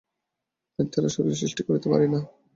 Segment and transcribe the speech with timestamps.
[0.79, 2.19] প্রেতাত্মারা শরীর সৃষ্টি করিতে পারে না।